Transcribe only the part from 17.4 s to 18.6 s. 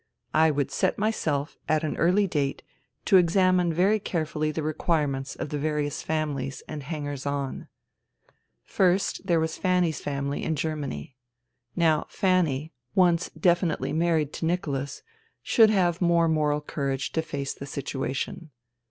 the situation.